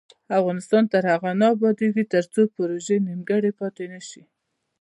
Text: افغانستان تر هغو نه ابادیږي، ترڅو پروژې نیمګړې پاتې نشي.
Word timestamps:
افغانستان 0.39 0.83
تر 0.93 1.03
هغو 1.11 1.31
نه 1.41 1.47
ابادیږي، 1.55 2.03
ترڅو 2.13 2.41
پروژې 2.55 2.95
نیمګړې 3.07 3.51
پاتې 3.59 3.83
نشي. 3.93 4.23